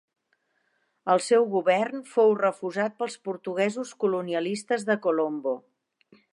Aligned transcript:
El 1.15 1.21
seu 1.25 1.45
govern 1.51 2.01
fou 2.15 2.33
refusat 2.41 2.97
pels 3.03 3.19
portuguesos 3.29 3.95
colonialistes 4.05 4.89
de 4.89 4.99
Colombo. 5.09 5.57